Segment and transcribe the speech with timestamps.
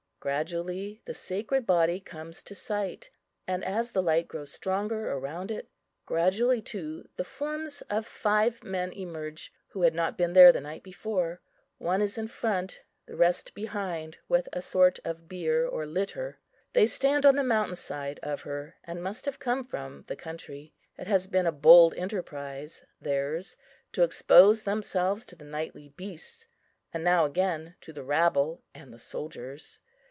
[0.23, 3.09] Gradually the sacred body comes to sight;
[3.47, 5.67] and, as the light grows stronger around it,
[6.05, 10.83] gradually too the forms of five men emerge, who had not been there the night
[10.83, 11.41] before.
[11.79, 16.39] One is in front; the rest behind with a sort of bier or litter.
[16.73, 20.71] They stand on the mountain side of her, and must have come from the country.
[20.99, 23.57] It has been a bold enterprise theirs,
[23.93, 26.45] to expose themselves to the nightly beasts,
[26.93, 29.79] and now again to the rabble and the soldiers.